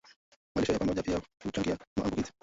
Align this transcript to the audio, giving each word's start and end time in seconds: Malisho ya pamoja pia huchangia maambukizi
Malisho 0.55 0.71
ya 0.73 0.79
pamoja 0.79 1.03
pia 1.03 1.21
huchangia 1.43 1.77
maambukizi 1.97 2.31